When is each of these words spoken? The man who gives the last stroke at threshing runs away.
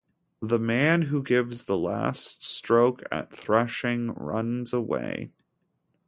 The 0.41 0.57
man 0.57 1.03
who 1.03 1.21
gives 1.21 1.65
the 1.65 1.77
last 1.77 2.43
stroke 2.43 3.03
at 3.11 3.31
threshing 3.31 4.11
runs 4.15 4.73
away. 4.73 5.29